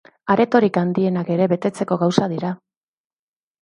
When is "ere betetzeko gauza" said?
1.37-2.33